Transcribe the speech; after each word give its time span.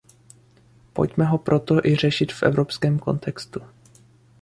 Pojďme 0.93 1.25
ho 1.25 1.37
proto 1.37 1.85
i 1.85 1.95
řešit 1.95 2.31
v 2.33 2.43
evropském 2.43 2.99
kontextu. 2.99 3.61